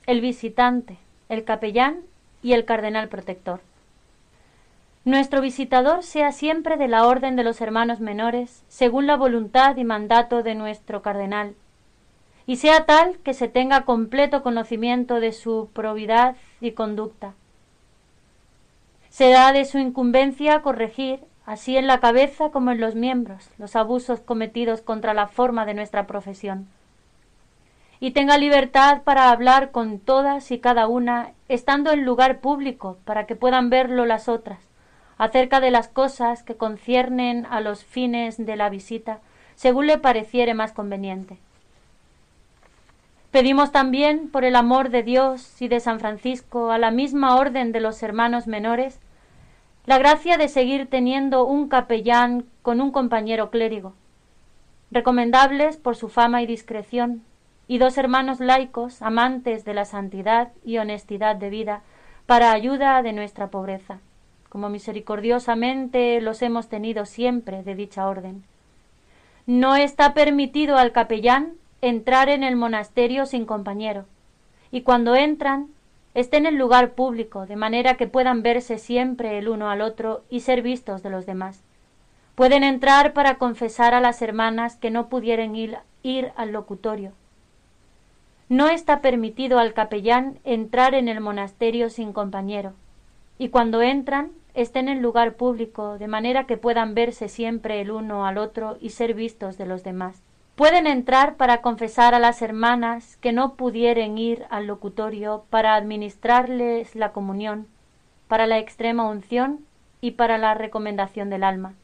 El 0.07 0.23
visitante, 0.23 0.97
el 1.29 1.45
capellán 1.45 2.01
y 2.43 2.55
el 2.55 2.65
cardenal 2.65 3.11
protector. 3.11 3.61
Nuestro 5.05 5.43
visitador 5.43 6.03
sea 6.03 6.33
siempre 6.33 6.79
de 6.79 6.89
la 6.89 7.07
orden 7.07 7.37
de 7.37 7.45
los 7.45 7.61
hermanos 7.61 8.01
menores, 8.01 8.65
según 8.69 9.07
la 9.07 9.19
voluntad 9.19 9.77
y 9.77 9.85
mandato 9.85 10.43
de 10.43 10.55
nuestro 10.55 11.03
cardenal, 11.03 11.57
y 12.47 12.57
sea 12.57 12.87
tal 12.87 13.19
que 13.19 13.35
se 13.35 13.49
tenga 13.49 13.83
completo 13.83 14.43
conocimiento 14.43 15.21
de 15.21 15.33
su 15.33 15.69
probidad 15.75 16.37
y 16.63 16.71
conducta 16.71 17.35
Será 19.11 19.53
de 19.53 19.67
su 19.67 19.77
incumbencia 19.77 20.63
corregir, 20.63 21.21
así 21.45 21.77
en 21.77 21.87
la 21.87 22.01
cabeza 22.01 22.49
como 22.49 22.71
en 22.71 22.81
los 22.81 22.95
miembros, 22.95 23.51
los 23.59 23.77
abusos 23.77 24.21
cometidos 24.21 24.81
contra 24.81 25.13
la 25.13 25.29
forma 25.29 25.67
de 25.67 25.75
nuestra 25.75 26.07
profesión. 26.07 26.67
Y 28.01 28.11
tenga 28.11 28.39
libertad 28.39 29.03
para 29.03 29.31
hablar 29.31 29.71
con 29.71 29.99
todas 29.99 30.51
y 30.51 30.59
cada 30.59 30.89
una, 30.89 31.33
estando 31.49 31.93
en 31.93 32.05
lugar 32.05 32.41
público, 32.41 32.99
para 33.05 33.27
que 33.27 33.37
puedan 33.37 33.71
verlo 33.71 34.05
las 34.05 34.29
otras, 34.29 34.61
acerca 35.17 35.61
de 35.61 35.71
las 35.71 35.89
cosas 35.89 36.43
que 36.43 36.57
conciernen 36.57 37.47
a 37.51 37.61
los 37.61 37.85
fines 37.85 38.45
de 38.45 38.57
la 38.57 38.69
visita, 38.69 39.21
según 39.55 39.87
le 39.87 39.99
pareciere 39.99 40.55
más 40.55 40.73
conveniente. 40.73 41.39
Pedimos 43.31 43.73
también, 43.73 44.29
por 44.29 44.45
el 44.45 44.55
amor 44.55 44.91
de 44.91 45.03
Dios 45.03 45.61
y 45.61 45.67
de 45.67 45.81
San 45.81 45.99
Francisco, 45.99 46.71
a 46.71 46.79
la 46.79 46.93
misma 46.93 47.37
orden 47.37 47.73
de 47.73 47.81
los 47.81 48.01
hermanos 48.03 48.47
menores, 48.47 49.01
la 49.87 49.99
gracia 49.99 50.37
de 50.37 50.49
seguir 50.49 50.89
teniendo 50.89 51.45
un 51.45 51.69
capellán 51.69 52.47
con 52.63 52.81
un 52.81 52.93
compañero 52.93 53.51
clérigo, 53.51 53.93
recomendables 54.91 55.77
por 55.77 55.97
su 55.97 56.09
fama 56.09 56.43
y 56.43 56.47
discreción, 56.47 57.23
y 57.67 57.79
dos 57.79 57.97
hermanos 57.99 58.41
laicos, 58.41 59.01
amantes 59.03 59.65
de 59.65 59.75
la 59.75 59.85
santidad 59.85 60.53
y 60.65 60.79
honestidad 60.79 61.37
de 61.37 61.51
vida, 61.51 61.83
para 62.27 62.53
ayuda 62.53 63.03
de 63.03 63.13
nuestra 63.13 63.49
pobreza, 63.49 63.99
como 64.49 64.69
misericordiosamente 64.69 66.21
los 66.21 66.43
hemos 66.43 66.69
tenido 66.69 67.07
siempre 67.07 67.63
de 67.63 67.75
dicha 67.75 68.07
orden. 68.07 68.45
No 69.47 69.77
está 69.77 70.15
permitido 70.15 70.79
al 70.79 70.93
capellán 70.93 71.53
entrar 71.83 72.29
en 72.29 72.43
el 72.43 72.57
monasterio 72.57 73.27
sin 73.27 73.45
compañero, 73.45 74.07
y 74.71 74.83
cuando 74.83 75.15
entran 75.15 75.69
estén 76.15 76.47
en 76.47 76.59
lugar 76.59 76.93
público, 76.93 77.45
de 77.47 77.57
manera 77.57 77.97
que 77.97 78.07
puedan 78.07 78.43
verse 78.43 78.79
siempre 78.79 79.37
el 79.39 79.49
uno 79.49 79.69
al 79.69 79.83
otro 79.83 80.23
y 80.31 80.41
ser 80.41 80.63
vistos 80.63 81.03
de 81.03 81.11
los 81.11 81.27
demás. 81.27 81.63
Pueden 82.35 82.65
entrar 82.65 83.13
para 83.13 83.37
confesar 83.37 83.95
a 83.95 84.01
las 84.01 84.23
hermanas 84.23 84.77
que 84.77 84.91
no 84.91 85.09
pudieran 85.09 85.55
ir 85.57 86.33
al 86.37 86.53
locutorio. 86.53 87.13
No 88.55 88.69
está 88.69 89.01
permitido 89.01 89.59
al 89.59 89.75
capellán 89.75 90.39
entrar 90.45 90.95
en 90.95 91.09
el 91.09 91.21
monasterio 91.21 91.91
sin 91.91 92.13
compañero, 92.13 92.73
y 93.37 93.49
cuando 93.49 93.83
entran 93.83 94.31
estén 94.55 94.89
en 94.89 95.03
lugar 95.03 95.35
público, 95.35 95.99
de 95.99 96.07
manera 96.07 96.45
que 96.45 96.57
puedan 96.57 96.95
verse 96.95 97.29
siempre 97.29 97.81
el 97.81 97.91
uno 97.91 98.27
al 98.27 98.39
otro 98.39 98.77
y 98.81 98.91
ser 98.91 99.13
vistos 99.15 99.59
de 99.59 99.67
los 99.67 99.83
demás. 99.83 100.23
Pueden 100.55 100.87
entrar 100.87 101.35
para 101.35 101.63
confesar 101.63 102.15
a 102.15 102.21
las 102.21 102.43
hermanas 102.43 103.17
que 103.17 103.33
no 103.33 103.55
pudieren 103.55 104.19
ir 104.19 104.45
al 104.51 104.69
locutorio 104.69 105.47
para 105.51 105.75
administrarles 105.75 106.95
la 106.95 107.11
comunión, 107.11 107.67
para 108.29 108.47
la 108.47 108.59
extrema 108.59 109.11
unción 109.11 109.67
y 110.01 110.13
para 110.13 110.39
la 110.39 110.55
recomendación 110.55 111.29
del 111.29 111.43
alma. 111.43 111.75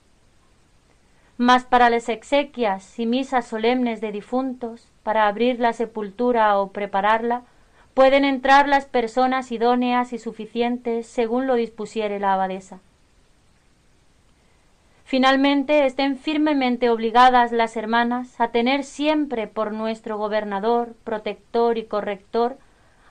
Mas 1.40 1.64
para 1.64 1.88
las 1.88 2.11
exequias 2.11 2.98
y 2.98 3.07
misas 3.07 3.46
solemnes 3.46 4.03
de 4.03 4.12
difuntos, 4.12 4.87
para 5.03 5.26
abrir 5.26 5.59
la 5.59 5.72
sepultura 5.72 6.59
o 6.59 6.70
prepararla, 6.70 7.44
pueden 7.94 8.26
entrar 8.26 8.68
las 8.68 8.85
personas 8.85 9.50
idóneas 9.50 10.12
y 10.12 10.18
suficientes 10.18 11.07
según 11.07 11.46
lo 11.46 11.55
dispusiere 11.55 12.20
la 12.20 12.35
abadesa. 12.35 12.81
Finalmente, 15.07 15.87
estén 15.87 16.18
firmemente 16.18 16.90
obligadas 16.90 17.53
las 17.53 17.74
hermanas 17.74 18.38
a 18.38 18.48
tener 18.48 18.85
siempre 18.85 19.46
por 19.46 19.72
nuestro 19.72 20.18
gobernador, 20.18 20.94
protector 21.05 21.79
y 21.79 21.85
corrector 21.87 22.59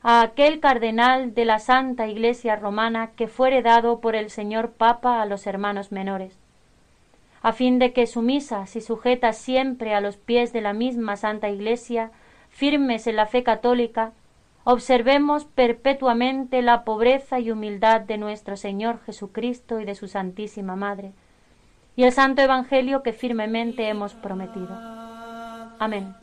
a 0.03 0.21
aquel 0.21 0.59
cardenal 0.59 1.33
de 1.33 1.45
la 1.45 1.57
Santa 1.57 2.07
Iglesia 2.07 2.55
romana 2.57 3.09
que 3.15 3.27
fuere 3.27 3.63
dado 3.63 4.01
por 4.01 4.15
el 4.15 4.29
señor 4.29 4.73
Papa 4.73 5.19
a 5.19 5.25
los 5.25 5.47
hermanos 5.47 5.91
menores, 5.91 6.38
a 7.41 7.53
fin 7.53 7.79
de 7.79 7.93
que 7.93 8.07
sumisas 8.07 8.75
y 8.75 8.81
sujetas 8.81 9.37
siempre 9.37 9.93
a 9.93 10.01
los 10.01 10.17
pies 10.17 10.51
de 10.53 10.61
la 10.61 10.73
misma 10.73 11.15
Santa 11.15 11.49
Iglesia, 11.49 12.11
firmes 12.49 13.07
en 13.07 13.15
la 13.15 13.25
fe 13.25 13.43
católica, 13.43 14.11
observemos 14.63 15.45
perpetuamente 15.45 16.61
la 16.61 16.83
pobreza 16.83 17.39
y 17.39 17.51
humildad 17.51 18.01
de 18.01 18.17
nuestro 18.17 18.57
Señor 18.57 18.99
Jesucristo 19.05 19.79
y 19.79 19.85
de 19.85 19.95
su 19.95 20.07
Santísima 20.07 20.75
Madre, 20.75 21.13
y 21.95 22.03
el 22.03 22.11
santo 22.11 22.41
Evangelio 22.41 23.03
que 23.03 23.13
firmemente 23.13 23.87
hemos 23.87 24.13
prometido. 24.13 24.77
Amén. 25.79 26.13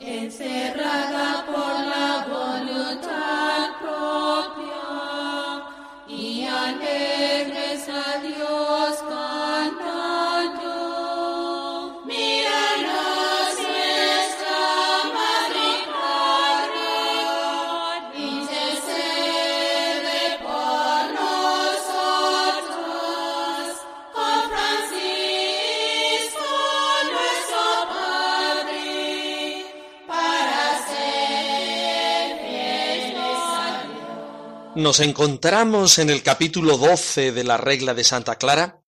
Nos 34.77 35.01
encontramos 35.01 35.99
en 35.99 36.11
el 36.11 36.23
capítulo 36.23 36.77
12 36.77 37.33
de 37.33 37.45
la 37.45 37.57
regla 37.57 37.95
de 37.95 38.05
Santa 38.05 38.37
Clara 38.37 38.83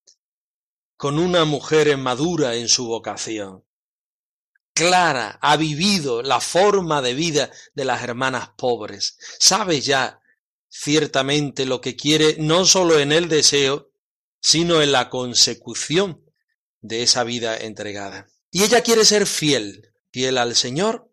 con 0.99 1.19
una 1.19 1.47
mujer 1.47 1.97
madura 1.97 2.57
en 2.57 2.69
su 2.69 2.87
vocación. 2.87 3.65
Clara 4.75 5.39
ha 5.41 5.57
vivido 5.57 6.23
la 6.23 6.41
forma 6.41 7.01
de 7.01 7.15
vida 7.15 7.51
de 7.75 7.87
las 7.87 8.03
hermanas 8.03 8.51
pobres. 8.59 9.17
Sabe 9.39 9.81
ya 9.81 10.21
ciertamente 10.69 11.65
lo 11.65 11.81
que 11.81 11.97
quiere 11.97 12.37
no 12.39 12.67
solo 12.67 12.99
en 12.99 13.11
el 13.11 13.29
deseo, 13.29 13.91
sino 14.41 14.83
en 14.83 14.93
la 14.93 15.09
consecución 15.09 16.23
de 16.83 17.03
esa 17.03 17.25
vida 17.25 17.57
entregada. 17.57 18.29
Y 18.51 18.63
ella 18.63 18.83
quiere 18.83 19.07
ser 19.07 19.27
fiel, 19.27 19.91
fiel 20.11 20.37
al 20.37 20.55
Señor, 20.55 21.11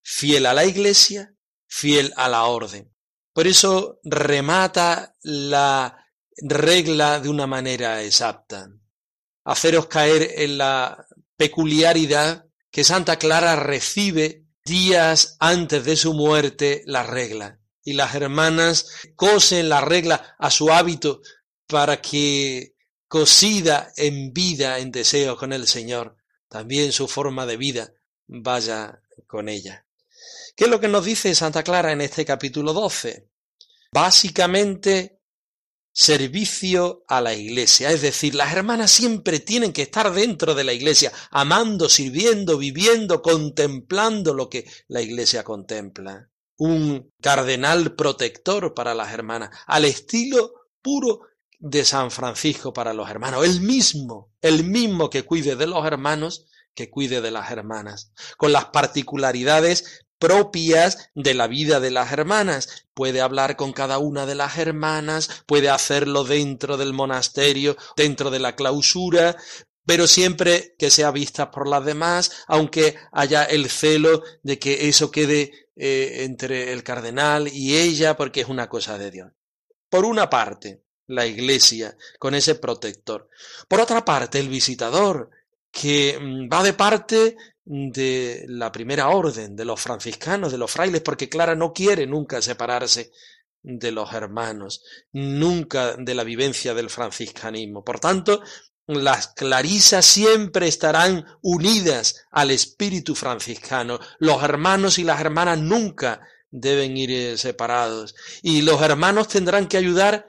fiel 0.00 0.46
a 0.46 0.54
la 0.54 0.64
Iglesia, 0.64 1.34
fiel 1.66 2.14
a 2.16 2.30
la 2.30 2.44
orden. 2.44 2.93
Por 3.34 3.48
eso 3.48 3.98
remata 4.04 5.16
la 5.22 6.06
regla 6.36 7.18
de 7.18 7.28
una 7.28 7.48
manera 7.48 8.00
exacta. 8.02 8.70
Haceros 9.44 9.88
caer 9.88 10.30
en 10.36 10.56
la 10.56 11.04
peculiaridad 11.36 12.46
que 12.70 12.84
Santa 12.84 13.18
Clara 13.18 13.56
recibe 13.56 14.46
días 14.64 15.36
antes 15.40 15.84
de 15.84 15.96
su 15.96 16.14
muerte 16.14 16.84
la 16.86 17.02
regla. 17.02 17.60
Y 17.82 17.94
las 17.94 18.14
hermanas 18.14 18.86
cosen 19.16 19.68
la 19.68 19.80
regla 19.80 20.36
a 20.38 20.50
su 20.52 20.70
hábito 20.70 21.20
para 21.66 22.00
que 22.00 22.76
cosida 23.08 23.92
en 23.96 24.32
vida, 24.32 24.78
en 24.78 24.92
deseo 24.92 25.36
con 25.36 25.52
el 25.52 25.66
Señor, 25.66 26.16
también 26.48 26.92
su 26.92 27.08
forma 27.08 27.46
de 27.46 27.56
vida 27.56 27.92
vaya 28.28 29.02
con 29.26 29.48
ella. 29.48 29.86
¿Qué 30.56 30.64
es 30.64 30.70
lo 30.70 30.78
que 30.78 30.88
nos 30.88 31.04
dice 31.04 31.34
Santa 31.34 31.64
Clara 31.64 31.90
en 31.90 32.00
este 32.00 32.24
capítulo 32.24 32.72
12? 32.72 33.28
Básicamente, 33.92 35.20
servicio 35.92 37.04
a 37.08 37.20
la 37.20 37.34
iglesia. 37.34 37.90
Es 37.90 38.02
decir, 38.02 38.36
las 38.36 38.52
hermanas 38.52 38.92
siempre 38.92 39.40
tienen 39.40 39.72
que 39.72 39.82
estar 39.82 40.12
dentro 40.12 40.54
de 40.54 40.62
la 40.62 40.72
iglesia, 40.72 41.12
amando, 41.32 41.88
sirviendo, 41.88 42.56
viviendo, 42.56 43.20
contemplando 43.20 44.32
lo 44.32 44.48
que 44.48 44.68
la 44.86 45.00
iglesia 45.00 45.42
contempla. 45.42 46.30
Un 46.56 47.12
cardenal 47.20 47.96
protector 47.96 48.74
para 48.74 48.94
las 48.94 49.12
hermanas, 49.12 49.50
al 49.66 49.84
estilo 49.84 50.68
puro 50.80 51.22
de 51.58 51.84
San 51.84 52.12
Francisco 52.12 52.72
para 52.72 52.94
los 52.94 53.10
hermanos. 53.10 53.44
El 53.44 53.60
mismo, 53.60 54.32
el 54.40 54.62
mismo 54.62 55.10
que 55.10 55.24
cuide 55.24 55.56
de 55.56 55.66
los 55.66 55.84
hermanos, 55.84 56.46
que 56.74 56.90
cuide 56.90 57.20
de 57.20 57.30
las 57.30 57.50
hermanas, 57.50 58.12
con 58.36 58.52
las 58.52 58.66
particularidades 58.66 60.03
propias 60.24 61.10
de 61.14 61.34
la 61.34 61.46
vida 61.48 61.80
de 61.80 61.90
las 61.90 62.10
hermanas. 62.10 62.86
Puede 62.94 63.20
hablar 63.20 63.56
con 63.56 63.74
cada 63.74 63.98
una 63.98 64.24
de 64.24 64.34
las 64.34 64.56
hermanas, 64.56 65.44
puede 65.44 65.68
hacerlo 65.68 66.24
dentro 66.24 66.78
del 66.78 66.94
monasterio, 66.94 67.76
dentro 67.94 68.30
de 68.30 68.38
la 68.38 68.56
clausura, 68.56 69.36
pero 69.84 70.06
siempre 70.06 70.76
que 70.78 70.90
sea 70.90 71.10
vista 71.10 71.50
por 71.50 71.68
las 71.68 71.84
demás, 71.84 72.32
aunque 72.46 72.96
haya 73.12 73.44
el 73.44 73.68
celo 73.68 74.22
de 74.42 74.58
que 74.58 74.88
eso 74.88 75.10
quede 75.10 75.68
eh, 75.76 76.22
entre 76.24 76.72
el 76.72 76.82
cardenal 76.82 77.48
y 77.48 77.76
ella, 77.76 78.16
porque 78.16 78.40
es 78.40 78.48
una 78.48 78.70
cosa 78.70 78.96
de 78.96 79.10
Dios. 79.10 79.30
Por 79.90 80.06
una 80.06 80.30
parte, 80.30 80.84
la 81.06 81.26
iglesia 81.26 81.98
con 82.18 82.34
ese 82.34 82.54
protector. 82.54 83.28
Por 83.68 83.78
otra 83.78 84.06
parte, 84.06 84.38
el 84.38 84.48
visitador, 84.48 85.28
que 85.70 86.18
mm, 86.18 86.48
va 86.50 86.62
de 86.62 86.72
parte 86.72 87.36
de 87.64 88.44
la 88.48 88.70
primera 88.70 89.08
orden, 89.08 89.56
de 89.56 89.64
los 89.64 89.80
franciscanos, 89.80 90.52
de 90.52 90.58
los 90.58 90.70
frailes, 90.70 91.00
porque 91.00 91.28
Clara 91.28 91.54
no 91.54 91.72
quiere 91.72 92.06
nunca 92.06 92.42
separarse 92.42 93.10
de 93.62 93.90
los 93.90 94.12
hermanos, 94.12 94.82
nunca 95.12 95.96
de 95.96 96.14
la 96.14 96.24
vivencia 96.24 96.74
del 96.74 96.90
franciscanismo. 96.90 97.82
Por 97.82 97.98
tanto, 97.98 98.42
las 98.86 99.28
clarisas 99.28 100.04
siempre 100.04 100.68
estarán 100.68 101.24
unidas 101.40 102.26
al 102.30 102.50
espíritu 102.50 103.14
franciscano. 103.14 103.98
Los 104.18 104.42
hermanos 104.42 104.98
y 104.98 105.04
las 105.04 105.20
hermanas 105.20 105.58
nunca 105.58 106.20
deben 106.50 106.96
ir 106.96 107.10
eh, 107.10 107.38
separados. 107.38 108.14
Y 108.42 108.60
los 108.60 108.82
hermanos 108.82 109.28
tendrán 109.28 109.66
que 109.66 109.78
ayudar 109.78 110.26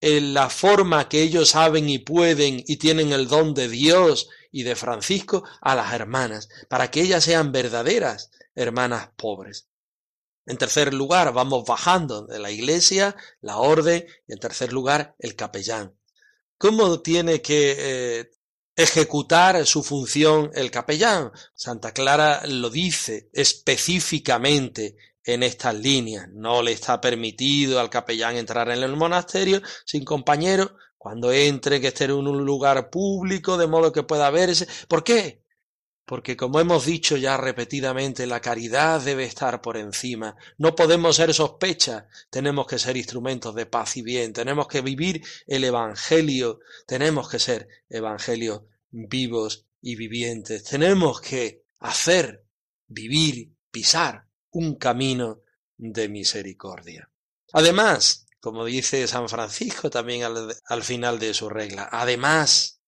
en 0.00 0.32
la 0.32 0.48
forma 0.48 1.08
que 1.08 1.22
ellos 1.22 1.50
saben 1.50 1.88
y 1.90 1.98
pueden 1.98 2.62
y 2.66 2.76
tienen 2.76 3.12
el 3.12 3.28
don 3.28 3.52
de 3.52 3.68
Dios 3.68 4.28
y 4.50 4.62
de 4.62 4.76
Francisco 4.76 5.44
a 5.60 5.74
las 5.74 5.92
hermanas, 5.92 6.48
para 6.68 6.90
que 6.90 7.02
ellas 7.02 7.24
sean 7.24 7.52
verdaderas 7.52 8.30
hermanas 8.54 9.10
pobres. 9.16 9.68
En 10.46 10.56
tercer 10.56 10.94
lugar, 10.94 11.32
vamos 11.32 11.64
bajando 11.66 12.26
de 12.26 12.38
la 12.38 12.50
iglesia, 12.50 13.14
la 13.42 13.58
orden, 13.58 14.06
y 14.26 14.32
en 14.32 14.38
tercer 14.38 14.72
lugar, 14.72 15.14
el 15.18 15.36
capellán. 15.36 15.94
¿Cómo 16.56 17.00
tiene 17.02 17.42
que 17.42 17.76
eh, 17.78 18.30
ejecutar 18.74 19.66
su 19.66 19.82
función 19.82 20.50
el 20.54 20.70
capellán? 20.70 21.32
Santa 21.54 21.92
Clara 21.92 22.46
lo 22.46 22.70
dice 22.70 23.28
específicamente 23.34 24.96
en 25.22 25.42
estas 25.42 25.74
líneas. 25.74 26.28
No 26.32 26.62
le 26.62 26.72
está 26.72 26.98
permitido 27.00 27.78
al 27.78 27.90
capellán 27.90 28.36
entrar 28.36 28.70
en 28.70 28.82
el 28.82 28.96
monasterio 28.96 29.60
sin 29.84 30.04
compañero 30.04 30.74
cuando 30.98 31.32
entre, 31.32 31.80
que 31.80 31.88
esté 31.88 32.04
en 32.04 32.12
un 32.12 32.44
lugar 32.44 32.90
público, 32.90 33.56
de 33.56 33.68
modo 33.68 33.92
que 33.92 34.02
pueda 34.02 34.30
verse. 34.30 34.66
¿Por 34.88 35.04
qué? 35.04 35.42
Porque 36.04 36.36
como 36.36 36.58
hemos 36.58 36.86
dicho 36.86 37.16
ya 37.16 37.36
repetidamente, 37.36 38.26
la 38.26 38.40
caridad 38.40 39.00
debe 39.00 39.24
estar 39.24 39.60
por 39.60 39.76
encima. 39.76 40.36
No 40.56 40.74
podemos 40.74 41.16
ser 41.16 41.32
sospechas, 41.34 42.04
tenemos 42.30 42.66
que 42.66 42.78
ser 42.78 42.96
instrumentos 42.96 43.54
de 43.54 43.66
paz 43.66 43.96
y 43.96 44.02
bien, 44.02 44.32
tenemos 44.32 44.66
que 44.66 44.80
vivir 44.80 45.22
el 45.46 45.64
Evangelio, 45.64 46.60
tenemos 46.86 47.28
que 47.28 47.38
ser 47.38 47.68
evangelios 47.90 48.62
vivos 48.90 49.66
y 49.82 49.96
vivientes, 49.96 50.64
tenemos 50.64 51.20
que 51.20 51.64
hacer, 51.78 52.42
vivir, 52.86 53.52
pisar 53.70 54.26
un 54.50 54.76
camino 54.76 55.42
de 55.76 56.08
misericordia. 56.08 57.10
Además, 57.52 58.26
como 58.48 58.64
dice 58.64 59.06
San 59.06 59.28
Francisco 59.28 59.90
también 59.90 60.22
al, 60.24 60.82
final 60.82 61.18
de 61.18 61.34
su 61.34 61.50
regla. 61.50 61.86
Además, 61.92 62.80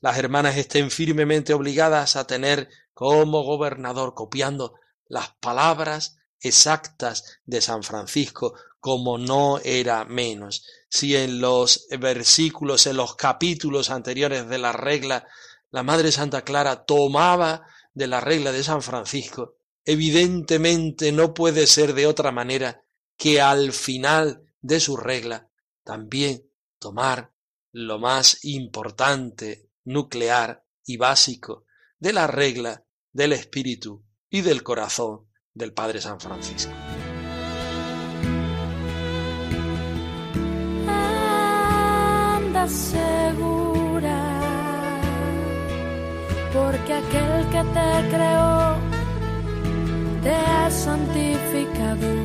las 0.00 0.16
hermanas 0.18 0.56
estén 0.56 0.88
firmemente 0.92 1.52
obligadas 1.52 2.14
a 2.14 2.28
tener 2.28 2.68
como 2.94 3.42
gobernador, 3.42 4.14
copiando 4.14 4.74
las 5.06 5.34
palabras 5.40 6.18
exactas 6.38 7.40
de 7.44 7.60
San 7.60 7.82
Francisco, 7.82 8.54
como 8.78 9.18
no 9.18 9.58
era 9.64 10.04
menos. 10.04 10.64
Si 10.88 11.16
en 11.16 11.40
los 11.40 11.88
versículos, 11.98 12.86
en 12.86 12.96
los 12.96 13.16
capítulos 13.16 13.90
anteriores 13.90 14.48
de 14.48 14.58
la 14.58 14.70
regla, 14.70 15.26
la 15.72 15.82
Madre 15.82 16.12
Santa 16.12 16.42
Clara 16.42 16.84
tomaba 16.84 17.66
de 17.94 18.06
la 18.06 18.20
regla 18.20 18.52
de 18.52 18.62
San 18.62 18.80
Francisco, 18.80 19.56
evidentemente 19.84 21.10
no 21.10 21.34
puede 21.34 21.66
ser 21.66 21.94
de 21.94 22.06
otra 22.06 22.30
manera 22.30 22.84
que 23.16 23.40
al 23.40 23.72
final 23.72 24.49
de 24.60 24.80
su 24.80 24.96
regla, 24.96 25.50
también 25.84 26.50
tomar 26.78 27.32
lo 27.72 27.98
más 27.98 28.44
importante, 28.44 29.70
nuclear 29.84 30.64
y 30.84 30.96
básico 30.96 31.64
de 31.98 32.12
la 32.12 32.26
regla 32.26 32.84
del 33.12 33.32
espíritu 33.32 34.04
y 34.28 34.40
del 34.42 34.62
corazón 34.62 35.26
del 35.54 35.72
Padre 35.72 36.00
San 36.00 36.20
Francisco. 36.20 36.72
Anda 40.86 42.68
segura, 42.68 44.18
porque 46.52 46.92
aquel 46.94 47.48
que 47.50 47.62
te 47.74 48.08
creó 48.10 48.76
te 50.22 50.34
ha 50.34 50.70
santificado 50.70 52.19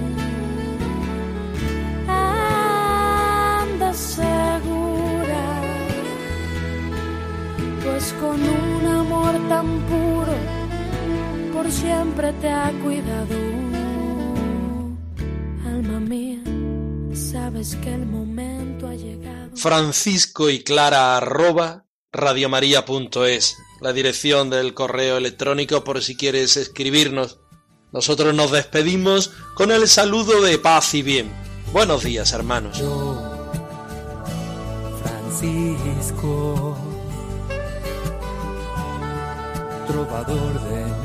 siempre 12.16 12.32
te 12.42 12.50
ha 12.50 12.72
cuidado. 12.82 13.36
Alma 15.66 16.00
mía, 16.00 16.40
sabes 17.14 17.76
que 17.76 17.94
el 17.94 18.06
momento 18.06 18.88
ha 18.88 18.96
llegado. 18.96 19.50
Francisco 19.56 20.50
y 20.50 20.64
Clara 20.64 21.18
arroba 21.18 21.84
radiomaria.es, 22.14 23.58
la 23.82 23.92
dirección 23.92 24.50
del 24.50 24.74
correo 24.74 25.18
electrónico 25.18 25.84
por 25.84 26.02
si 26.02 26.16
quieres 26.16 26.56
escribirnos. 26.56 27.40
Nosotros 27.92 28.34
nos 28.34 28.52
despedimos 28.52 29.32
con 29.54 29.72
el 29.72 29.90
saludo 29.90 30.42
de 30.42 30.58
paz 30.58 30.94
y 30.94 31.02
bien. 31.02 31.30
Buenos 31.74 32.04
días, 32.04 32.32
hermanos. 32.32 32.82
Francisco, 35.04 36.78
trovador 39.88 40.62
de 40.62 41.05